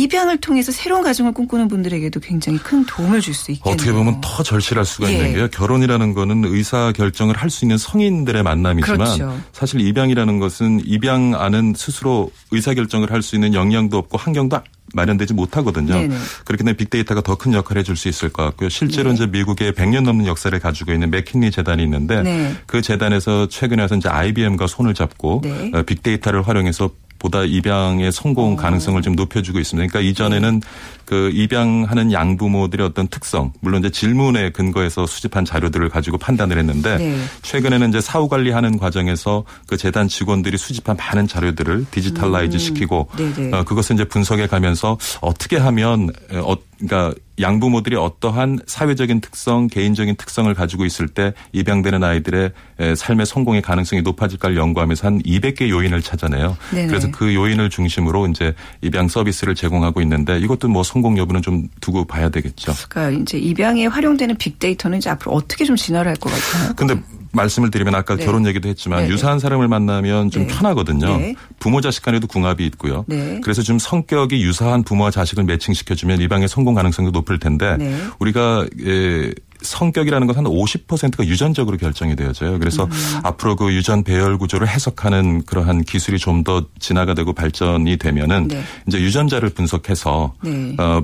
[0.02, 3.74] 입양을 통해서 새로운 가정을 꿈꾸는 분들에게도 굉장히 큰 도움을 줄 수 있겠네요.
[3.74, 5.12] 어떻게 보면 더 절실할 수가 예.
[5.16, 5.48] 있는 게요.
[5.48, 9.40] 결혼이라는 거는 의사 결정을 할 수 있는 성인들의 만남이지만 그렇죠.
[9.52, 14.60] 사실 입양이라는 것은 입양안은 스스로 의사 결정을 할 수 있는 역량도 없고 환경도
[14.94, 15.92] 마련되지 못하거든요.
[15.94, 16.16] 네네.
[16.46, 18.68] 그렇기 때문에 빅데이터가 더 큰 역할을 해줄 수 있을 것 같고요.
[18.68, 19.14] 실제로 네.
[19.16, 22.54] 이제 미국의 100년 넘는 역사를 가지고 있는 맥킨리 재단이 있는데 네.
[22.66, 25.70] 그 재단에서 최근에 와서 이제 IBM과 손을 잡고 네.
[25.74, 28.56] 어, 빅데이터를 활용해서 보다 입양의 성공 어.
[28.56, 29.90] 가능성을 좀 높여주고 있습니다.
[29.90, 30.62] 그러니까 이전에는
[31.08, 37.18] 그 입양하는 양부모들의 어떤 특성, 물론 이제 질문에 근거해서 수집한 자료들을 가지고 판단을 했는데 네.
[37.40, 43.34] 최근에는 이제 사후 관리하는 과정에서 그 재단 직원들이 수집한 많은 자료들을 digitalize 시키고 음.
[43.34, 43.56] 네네.
[43.56, 50.52] 어, 그것을 이제 분석해 가면서 어떻게 하면 어, 그러니까 양부모들이 어떠한 사회적인 특성, 개인적인 특성을
[50.54, 56.56] 가지고 있을 때 입양되는 아이들의 에, 삶의 성공의 가능성이 높아질까를 연구하면서 한 200개 요인을 찾아내요.
[56.72, 56.86] 네네.
[56.88, 62.04] 그래서 그 요인을 중심으로 이제 입양 서비스를 제공하고 있는데 이것도 뭐 성공 여부는 좀 두고
[62.04, 62.72] 봐야 되겠죠.
[62.88, 66.72] 그러니까 이제 입양에 활용되는 빅데이터는 이제 앞으로 어떻게 좀 진화를 할 것 같아요?
[66.74, 66.96] 근데
[67.30, 68.24] 말씀을 드리면 아까 네.
[68.24, 70.54] 결혼 얘기도 했지만 네, 유사한 사람을 만나면 좀 네.
[70.54, 71.18] 편하거든요.
[71.18, 71.34] 네.
[71.60, 73.04] 부모 자식 간에도 궁합이 있고요.
[73.06, 73.38] 네.
[73.44, 77.96] 그래서 좀 성격이 유사한 부모와 자식을 매칭시켜주면 이 방의 성공 가능성도 높을 텐데 네.
[78.18, 82.58] 우리가 예, 성격이라는 것은 한 50%가 유전적으로 결정이 되어져요.
[82.58, 82.90] 그래서 음.
[83.22, 88.62] 앞으로 그 유전 배열 구조를 해석하는 그러한 기술이 좀 더 진화가 되고 발전이 되면은 네.
[88.86, 90.76] 이제 유전자를 분석해서 네.
[90.78, 91.02] 어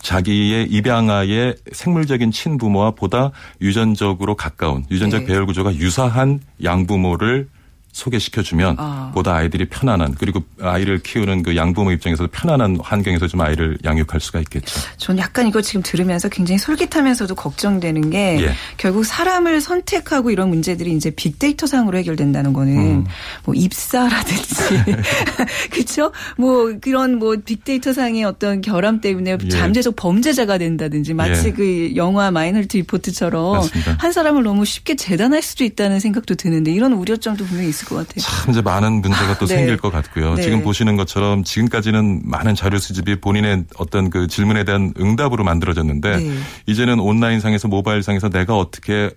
[0.00, 5.26] 자기의 입양아의 생물적인 친부모와 보다 유전적으로 가까운 유전적 네.
[5.26, 7.48] 배열 구조가 유사한 양부모를
[7.92, 9.10] 소개시켜주면 아.
[9.14, 14.38] 보다 아이들이 편안한 그리고 아이를 키우는 그 양부모 입장에서 편안한 환경에서 좀 아이를 양육할 수가
[14.40, 14.80] 있겠죠.
[14.96, 18.52] 전 약간 이거 지금 들으면서 굉장히 솔깃하면서도 걱정되는 게 예.
[18.76, 23.06] 결국 사람을 선택하고 이런 문제들이 이제 빅데이터 상으로 해결된다는 거는 음.
[23.44, 24.64] 뭐 입사라든지
[25.70, 26.12] 그렇죠?
[26.36, 29.48] 뭐 그런 뭐 빅데이터 상의 어떤 결함 때문에 예.
[29.48, 31.52] 잠재적 범죄자가 된다든지 마치 예.
[31.52, 33.96] 그 영화 마이너리티 리포트처럼 맞습니다.
[33.98, 38.20] 한 사람을 너무 쉽게 재단할 수도 있다는 생각도 드는데 이런 우려점도 분명히 있을 것 같아요.
[38.22, 39.56] 참 이제 많은 문제가 또 네.
[39.56, 40.34] 생길 것 같고요.
[40.34, 40.42] 네.
[40.42, 46.34] 지금 보시는 것처럼 지금까지는 많은 자료 수집이 본인의 어떤 그 질문에 대한 응답으로 만들어졌는데 네.
[46.66, 49.10] 이제는 온라인상에서 모바일상에서 내가 어떻게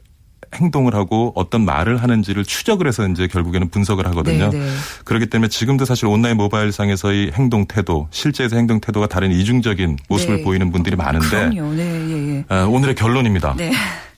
[0.56, 4.49] 행동을 하고 어떤 말을 하는지를 추적을 해서 이제 결국에는 분석을 하거든요.
[4.52, 4.69] 네, 네.
[5.04, 10.38] 그렇기 때문에 지금도 사실 온라인 모바일 상에서의 행동 태도, 실제에서 행동 태도가 다른 이중적인 모습을
[10.38, 10.43] 네.
[10.43, 11.49] 보이는 분들이 많은데.
[11.49, 12.45] 네, 예, 예.
[12.49, 13.56] 아, 오늘의 결론입니다.
[13.58, 13.71] 네.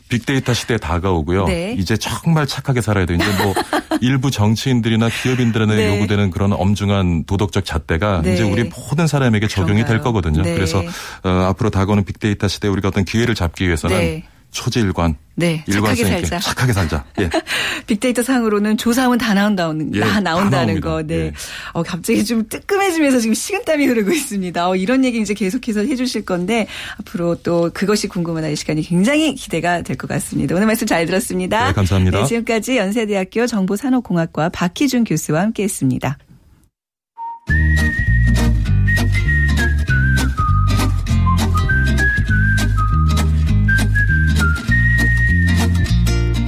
[0.09, 1.45] 빅데이터 시대에 다가오고요.
[1.45, 1.75] 네.
[1.77, 3.17] 이제 정말 착하게 살아야 돼요.
[3.19, 3.53] 이제 뭐
[4.01, 5.95] 일부 정치인들이나 기업인들한테 네.
[5.95, 8.33] 요구되는 그런 엄중한 도덕적 잣대가 네.
[8.33, 10.03] 이제 우리 모든 사람에게 적용이 될 그런가요?
[10.03, 10.41] 거거든요.
[10.43, 10.53] 네.
[10.53, 10.83] 그래서
[11.23, 14.23] 어, 앞으로 다가오는 빅데이터 시대에 우리가 어떤 기회를 잡기 위해서는 네.
[14.55, 16.39] 초지일관, 네, 착하게 일관성 있게 살자.
[16.39, 17.05] 착하게 살자.
[17.19, 17.29] 예.
[17.87, 20.89] 빅데이터 상으로는 조사하면 다 나온다는 예, 다다 나온다는 나옵니다.
[20.89, 21.03] 거.
[21.03, 21.15] 네.
[21.15, 21.33] 예.
[21.73, 24.69] 어 갑자기 좀 뜨끔해지면서 지금 식은땀이 흐르고 있습니다.
[24.69, 26.67] 어 이런 얘기 이제 계속해서 해 주실 건데
[27.01, 30.55] 앞으로 또 그것이 궁금하다 이 시간이 굉장히 기대가 될 것 같습니다.
[30.55, 31.67] 오늘 말씀 잘 들었습니다.
[31.67, 32.19] 네, 감사합니다.
[32.21, 36.17] 네, 지금까지 연세대학교 정보산업공학과 박희준 교수와 함께 했습니다.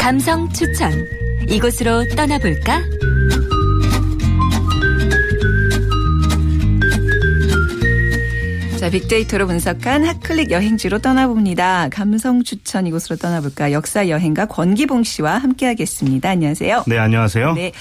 [0.08, 1.06] 감성 추천.
[1.50, 2.82] 이곳으로 떠나볼까?
[8.80, 11.90] 자, 빅데이터로 분석한 핫클릭 여행지로 떠나봅니다.
[11.90, 13.72] 감성 추천 이곳으로 떠나볼까?
[13.72, 16.30] 역사 여행가 권기봉 씨와 함께하겠습니다.
[16.30, 16.84] 안녕하세요.
[16.86, 17.54] 네, 안녕하세요.
[17.54, 17.72] 네.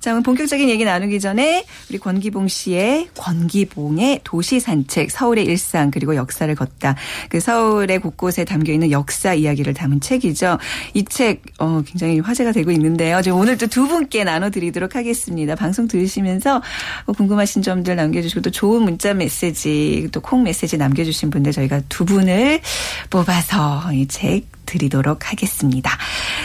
[0.00, 6.14] 자, 오늘 본격적인 얘기 나누기 전에 우리 권기봉 씨의 권기봉의 도시 산책, 서울의 일상 그리고
[6.14, 6.94] 역사를 걷다.
[7.30, 10.58] 그 서울의 곳곳에 담겨 있는 역사 이야기를 담은 책이죠.
[10.92, 13.22] 이 책 어, 굉장히 화제가 되고 있는데요.
[13.22, 15.54] 지금 오늘 또 두 분께 나눠드리도록 하겠습니다.
[15.54, 16.60] 방송 들으시면서
[17.06, 22.60] 뭐 궁금하신 점들 남겨주시고 또 좋은 문자 메시지 또콩 메시지 남겨주신 분들 저희가 두 분을
[23.08, 25.96] 뽑아서 이 책 드리도록 하겠습니다.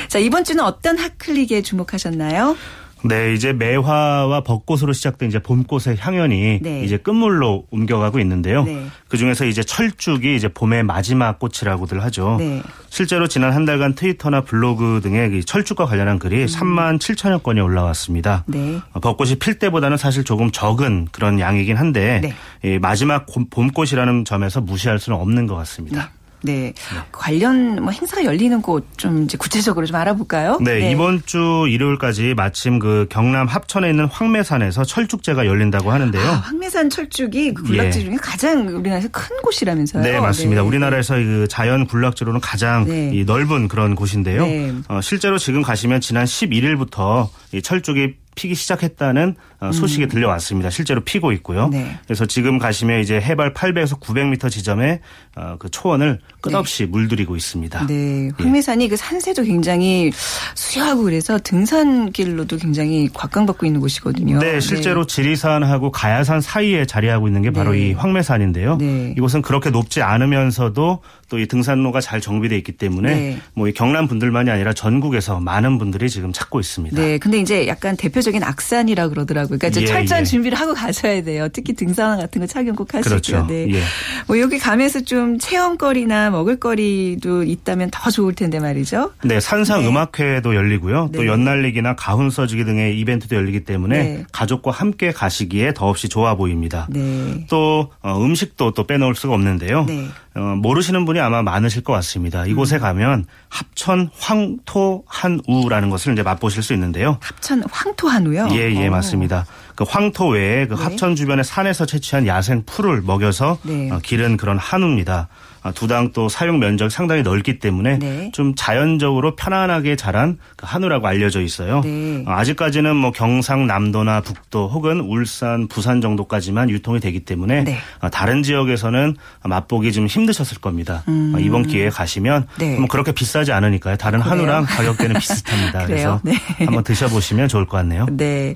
[0.08, 2.56] 자, 이번 주는 어떤 핫클릭에 주목하셨나요?
[3.04, 6.84] 네, 이제 매화와 벚꽃으로 시작된 이제 봄꽃의 향연이 네.
[6.84, 8.64] 이제 끝물로 옮겨가고 있는데요.
[8.66, 8.86] 네.
[9.08, 12.36] 그 중에서 이제 철쭉이 이제 봄의 마지막 꽃이라고들 하죠.
[12.40, 12.62] 네.
[12.90, 18.44] 실제로 지난 한 달간 트위터나 블로그 등의 이 철쭉과 관련한 글이 3만 7천여 건이 올라왔습니다.
[18.50, 18.52] 음.
[18.54, 18.80] 네.
[18.94, 22.34] 어, 벚꽃이 필 때보다는 사실 조금 적은 그런 양이긴 한데 네.
[22.70, 26.12] 이 마지막 곰- 봄꽃이라는 점에서 무시할 수는 없는 것 같습니다.
[26.44, 26.74] 네.
[27.12, 30.60] 관련 뭐 행사가 열리는 곳 좀 이제 구체적으로 좀 알아볼까요?
[30.62, 36.22] 네, 이번 주 일요일까지 마침 그 경남 합천에 있는 황매산에서 철쭉제가 열린다고 하는데요.
[36.22, 38.04] 아, 황매산 철쭉이 그 군락지 예.
[38.04, 40.04] 중에 가장 우리나라에서 큰 곳이라면서요.
[40.04, 40.62] 네, 맞습니다.
[40.62, 40.68] 네.
[40.68, 43.12] 우리나라에서 그 자연 군락지로는 가장 네.
[43.14, 44.46] 이 넓은 그런 곳인데요.
[44.46, 44.74] 네.
[44.90, 50.70] 어, 실제로 지금 가시면 지난 11일부터 이 철쭉이 피기 시작했다는 어, 소식이 들려왔습니다.
[50.70, 51.66] 실제로 피고 있고요.
[51.66, 51.72] 음.
[51.72, 52.00] 네.
[52.06, 57.88] 그래서 지금 가시면 이제 해발 800에서 900m 지점에 어, 그 초원을 끝없이 물들이고 있습니다.
[57.88, 60.12] 네, 황매산이 그 산세도 굉장히
[60.56, 64.40] 수려하고 그래서 등산길로도 굉장히 곽강받고 있는 곳이거든요.
[64.40, 67.90] 네, 실제로 지리산하고 가야산 사이에 자리하고 있는 게 바로 네.
[67.90, 68.78] 이 황매산인데요.
[68.78, 69.14] 네.
[69.18, 73.40] 이곳은 그렇게 높지 않으면서도 또 이 등산로가 잘 정비돼 있기 때문에 네.
[73.54, 77.00] 뭐이 경남 분들만이 아니라 전국에서 많은 분들이 지금 찾고 있습니다.
[77.00, 79.58] 네, 근데 이제 약간 대표적인 악산이라 그러더라고요.
[79.58, 80.26] 그러니까 이제 예, 철저한 예.
[80.26, 81.48] 준비를 하고 가셔야 돼요.
[81.52, 83.10] 특히 등산 같은 거 착용 꼭 하시고요.
[83.10, 83.46] 그렇죠.
[83.48, 83.68] 네.
[83.74, 83.82] 예.
[84.28, 89.12] 뭐 여기 가면서 좀 체험거리나 먹을거리도 있다면 더 좋을 텐데 말이죠.
[89.24, 89.88] 네, 산상 네.
[89.88, 91.10] 음악회도 열리고요.
[91.14, 91.28] 또 네.
[91.28, 94.26] 연날리기나 가훈 써주기 등의 이벤트도 열리기 때문에 네.
[94.32, 96.88] 가족과 함께 가시기에 더없이 좋아 보입니다.
[96.90, 97.46] 네.
[97.50, 99.86] 또 어, 음식도 또 빼놓을 수가 없는데요.
[99.86, 100.08] 네.
[100.36, 102.46] 어, 모르시는 분이 아마 많으실 것 같습니다.
[102.46, 102.82] 이곳에 음.
[102.82, 107.18] 가면 합천 황토 한우라는 것을 이제 맛보실 수 있는데요.
[107.20, 108.50] 합천 황토한우요.
[108.52, 108.92] 예, 예, 어.
[108.92, 109.46] 맞습니다.
[109.80, 110.84] 그 황토 외에 그 네.
[110.84, 113.90] 합천 주변의 산에서 채취한 야생 풀을 먹여서 네.
[113.90, 115.30] 어, 기른 그런 한우입니다.
[115.62, 118.32] 아, 두당 또 사용 면적이 상당히 넓기 때문에 네.
[118.34, 121.80] 좀 자연적으로 편안하게 자란 그 한우라고 알려져 있어요.
[121.82, 122.26] 네.
[122.28, 127.78] 어, 아직까지는 뭐 경상남도나 북도 혹은 울산, 부산 정도까지만 유통이 되기 때문에 네.
[128.02, 129.16] 어, 다른 지역에서는
[129.46, 131.04] 맛보기 좀 힘드셨을 겁니다.
[131.08, 132.58] 어, 이번 기회에 가시면 음.
[132.58, 132.78] 네.
[132.78, 133.96] 뭐 그렇게 비싸지 않으니까요.
[133.96, 134.32] 다른 그래요?
[134.32, 135.86] 한우랑 가격대는 비슷합니다.
[135.88, 136.34] 그래서 네.
[136.66, 138.08] 한번 드셔보시면 좋을 것 같네요.
[138.12, 138.56] 네.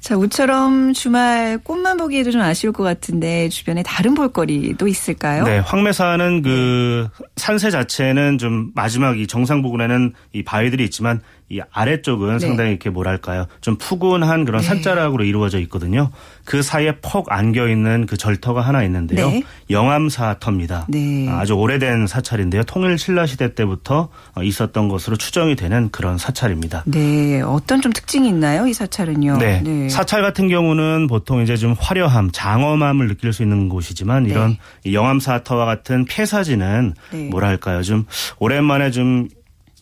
[0.00, 5.44] 자, 우처럼 주말 꽃만 보기에도 좀 아쉬울 것 같은데 주변에 다른 볼거리도 있을까요?
[5.44, 12.34] 네, 황매산은 그 산세 자체는 좀 마지막 이 정상 부근에는 이 바위들이 있지만 이 아래쪽은
[12.34, 12.46] 네.
[12.46, 14.66] 상당히 이렇게 뭐랄까요 좀 푸근한 그런 네.
[14.68, 16.10] 산자락으로 이루어져 있거든요.
[16.44, 19.30] 그 사이에 퍽 안겨 있는 그 절터가 하나 있는데요.
[19.30, 19.42] 네.
[19.70, 20.86] 영암사터입니다.
[20.88, 21.26] 네.
[21.30, 22.64] 아주 오래된 사찰인데요.
[22.64, 26.82] 통일 신라 시대 때부터 어, 있었던 것으로 추정이 되는 그런 사찰입니다.
[26.86, 28.66] 네, 어떤 좀 특징이 있나요?
[28.66, 29.38] 이 사찰은요.
[29.38, 29.88] 네.
[29.88, 34.30] 사찰 같은 경우는 보통 이제 좀 화려함, 장엄함을 느낄 수 있는 곳이지만 네.
[34.30, 37.28] 이런 이 영암사터와 같은 폐사지는 네.
[37.30, 37.82] 뭐랄까요.
[37.82, 38.04] 좀
[38.38, 39.28] 오랜만에 좀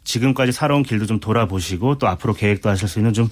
[0.07, 3.29] 지금까지 살아온 길도 좀 돌아보시고 또 앞으로 계획도 하실 수 있는 좀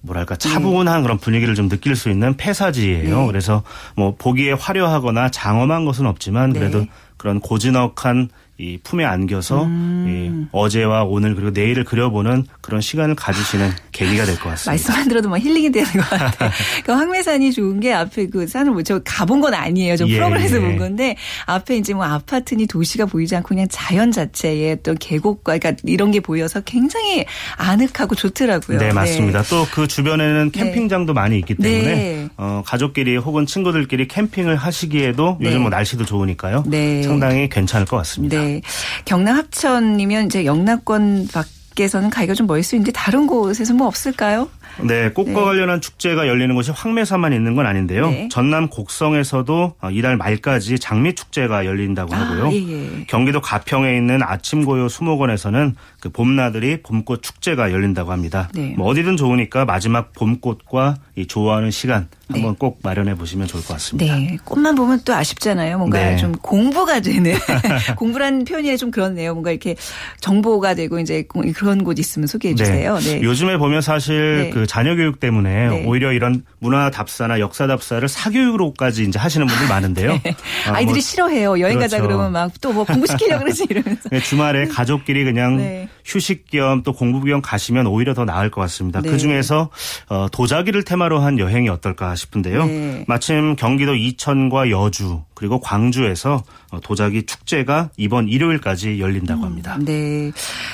[0.00, 3.20] 뭐랄까 차분한 그런 분위기를 좀 느낄 수 있는 폐사지예요.
[3.20, 3.26] 네.
[3.26, 3.62] 그래서
[3.94, 6.58] 뭐 보기에 화려하거나 장엄한 것은 없지만 네.
[6.58, 6.84] 그래도
[7.16, 10.46] 그런 고즈넉한 이 품에 안겨서 음.
[10.46, 14.70] 이 어제와 오늘 그리고 내일을 그려보는 그런 시간을 가지시는 계기가 될 것 같습니다.
[14.70, 16.50] 말씀만 들어도 막 힐링이 되는 것 같아요.
[16.86, 19.96] 그 황매산이 좋은 게 앞에 그 산을 뭐저 가본 건 아니에요.
[19.96, 20.60] 저 예, 프로그램에서 예.
[20.60, 25.72] 본 건데 앞에 이제 뭐 아파트니 도시가 보이지 않고 그냥 자연 자체의 또 계곡과 그러니까
[25.84, 27.24] 이런 게 보여서 굉장히
[27.56, 28.78] 아늑하고 좋더라고요.
[28.78, 29.42] 네, 맞습니다.
[29.42, 30.60] 또그 주변에는 네.
[30.64, 32.28] 캠핑장도 많이 있기 때문에 네.
[32.36, 35.48] 어, 가족끼리 혹은 친구들끼리 캠핑을 하시기에도 네.
[35.48, 36.64] 요즘 뭐 날씨도 좋으니까요.
[36.66, 37.02] 네.
[37.02, 38.43] 상당히 괜찮을 것 같습니다.
[38.44, 38.60] 네.
[39.04, 44.48] 경남 합천이면 이제 영남권 밖에서는 가기가 좀 멀 수 있는데 다른 곳에서 뭐 없을까요?
[44.82, 45.44] 네, 꽃과 네.
[45.44, 48.10] 관련한 축제가 열리는 곳이 황매산만 있는 건 아닌데요.
[48.10, 48.28] 네.
[48.30, 52.46] 전남 곡성에서도 어, 이달 말까지 장미 축제가 열린다고 하고요.
[52.46, 53.04] 아, 예, 예.
[53.06, 58.48] 경기도 가평에 있는 아침고요 수목원에서는 그 봄나들이 봄꽃 축제가 열린다고 합니다.
[58.54, 58.74] 네.
[58.76, 62.40] 뭐 어디든 좋으니까 마지막 봄꽃과 이 좋아하는 시간 네.
[62.40, 64.16] 한번 꼭 마련해 보시면 좋을 것 같습니다.
[64.16, 64.36] 네.
[64.44, 65.78] 꽃만 보면 또 아쉽잖아요.
[65.78, 66.16] 뭔가 네.
[66.16, 67.34] 좀 공부가 되는.
[67.96, 69.32] 공부라는 표현이 좀 그렇네요.
[69.34, 69.76] 뭔가 이렇게
[70.20, 72.98] 정보가 되고 이제 그런 곳 있으면 소개해 주세요.
[72.98, 73.22] 네.
[73.22, 74.50] 요즘에 보면 사실 네.
[74.64, 75.84] 그 자녀 교육 때문에 네.
[75.86, 80.12] 오히려 이런 문화 답사나 역사 답사를 사교육으로까지 이제 하시는 분들 많은데요.
[80.68, 81.60] 어, 아이들이 뭐 싫어해요.
[81.60, 82.08] 여행 가자 그렇죠.
[82.16, 84.08] 그러면 막 또 뭐 공부시키려고 그러지 이러면서.
[84.08, 85.88] 네, 주말에 가족끼리 그냥 네.
[86.04, 89.00] 휴식 겸 또 공부 겸 가시면 오히려 더 나을 것 같습니다.
[89.00, 89.10] 네.
[89.10, 89.70] 그 중에서
[90.08, 92.64] 어, 도자기를 테마로 한 여행이 어떨까 싶은데요.
[92.66, 93.04] 네.
[93.06, 99.76] 마침 경기도 이천과 여주 그리고 광주에서 어, 도자기 축제가 이번 일요일까지 열린다고 합니다.
[99.80, 100.32] 네.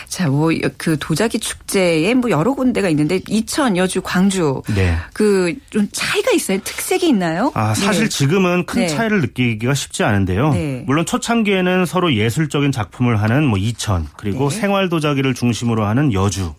[0.08, 4.96] 자, 뭐 그 도자기 축제에 뭐 여러 군데가 있는데 이천, 여주, 광주 네.
[5.12, 6.58] 그 좀 차이가 있어요?
[6.64, 7.52] 특색이 있나요?
[7.54, 8.08] 아, 사실 네.
[8.08, 8.88] 지금은 큰 네.
[8.88, 10.52] 차이를 느끼기가 쉽지 않은데요.
[10.52, 10.82] 네.
[10.86, 14.58] 물론 초창기에는 서로 예술적인 작품을 하는 뭐 이천, 그리고 네.
[14.60, 16.54] 생활 도자기를 중심으로 하는 여주,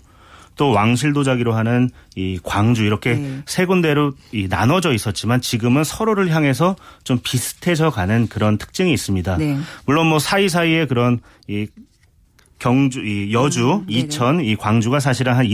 [0.55, 3.41] 또 왕실 도자기로 하는 이 광주 이렇게 네.
[3.45, 9.37] 세 군데로 이 나눠져 있었지만 지금은 서로를 향해서 좀 비슷해져 가는 그런 특징이 있습니다.
[9.37, 9.57] 네.
[9.85, 11.67] 물론 뭐 사이사이에 그런 이
[12.59, 13.85] 경주, 이 여주, 음.
[13.87, 15.45] 이천, 이 광주가 사실은 한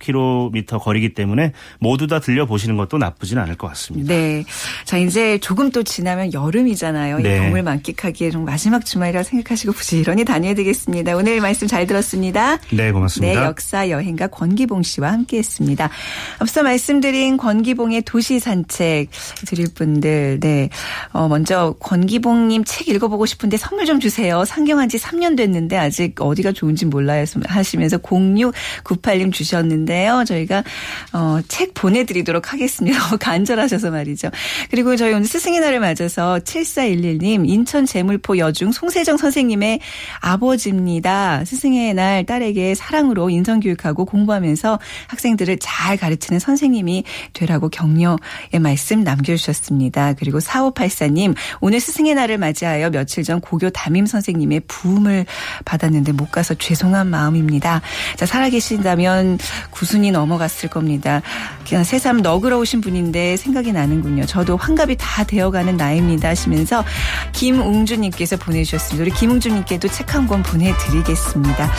[0.00, 4.12] 2, 30km 거리기 때문에 모두 다 들려보시는 것도 나쁘진 않을 것 같습니다.
[4.12, 4.44] 네.
[4.84, 7.18] 자, 이제 조금 또 지나면 여름이잖아요.
[7.18, 7.36] 네.
[7.36, 11.16] 이 봄을 만끽하기에 좀 마지막 주말이라 생각하시고 부지런히 다녀야 되겠습니다.
[11.16, 12.58] 오늘 말씀 잘 들었습니다.
[12.72, 13.40] 네, 고맙습니다.
[13.40, 15.90] 네, 역사 여행가 권기봉 씨와 함께 했습니다.
[16.38, 19.08] 앞서 말씀드린 권기봉의 도시 산책
[19.46, 20.68] 드릴 분들, 네,
[21.12, 24.44] 어, 먼저 권기봉님 책 읽어보고 싶은데 선물 좀 주세요.
[24.44, 30.24] 상경한 지 3년 됐는데 아직 어디가 좋은지 몰라요 하시면서 0698님 주셨는데 요.
[30.24, 30.64] 저희가
[31.12, 32.98] 어, 책 보내드리도록 하겠습니다.
[33.18, 34.30] 간절하셔서 말이죠.
[34.70, 39.80] 그리고 저희 오늘 스승의 날을 맞아서 7411님 인천 재물포 여중 송세정 선생님의
[40.20, 41.44] 아버지입니다.
[41.44, 48.18] 스승의 날 딸에게 사랑으로 인성교육하고 공부하면서 학생들을 잘 가르치는 선생님이 되라고 격려의
[48.60, 50.14] 말씀 남겨주셨습니다.
[50.14, 55.26] 그리고 4584님 오늘 스승의 날을 맞이하여 며칠 전 고교 담임 선생님의 부음을
[55.64, 57.80] 받았는데 못 가서 죄송한 마음입니다.
[58.16, 59.38] 자 살아계신다면
[59.78, 61.22] 구순이 넘어갔을 겁니다.
[61.68, 64.26] 그냥 새삼 너그러우신 분인데 생각이 나는군요.
[64.26, 66.84] 저도 환갑이 다 되어가는 나이입니다 하시면서
[67.32, 69.02] 김웅주님께서 보내주셨습니다.
[69.02, 71.70] 우리 김웅주님께도 책 한 권 보내드리겠습니다.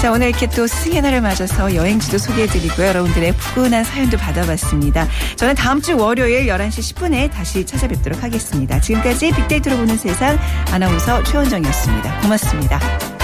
[0.00, 2.86] 자 오늘 이렇게 또 스승의 날을 맞아서 여행지도 소개해드리고요.
[2.86, 5.08] 여러분들의 푸근한 사연도 받아봤습니다.
[5.36, 8.80] 저는 다음 주 월요일 11시 10분에 다시 찾아뵙도록 하겠습니다.
[8.80, 10.38] 지금까지 빅데이터로 보는 세상
[10.70, 12.20] 아나운서 최원정이었습니다.
[12.20, 13.19] 고맙습니다.